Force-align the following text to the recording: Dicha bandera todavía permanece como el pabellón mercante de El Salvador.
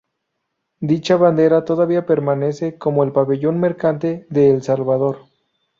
Dicha 0.79 1.15
bandera 1.15 1.63
todavía 1.63 2.07
permanece 2.07 2.75
como 2.79 3.03
el 3.03 3.11
pabellón 3.11 3.59
mercante 3.59 4.25
de 4.31 4.49
El 4.49 4.63
Salvador. 4.63 5.25